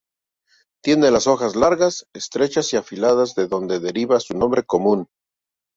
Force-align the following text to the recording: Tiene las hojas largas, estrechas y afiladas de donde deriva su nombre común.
Tiene 0.83 1.11
las 1.11 1.27
hojas 1.27 1.55
largas, 1.55 2.07
estrechas 2.15 2.73
y 2.73 2.77
afiladas 2.77 3.35
de 3.35 3.45
donde 3.45 3.79
deriva 3.79 4.19
su 4.19 4.35
nombre 4.35 4.63
común. 4.63 5.05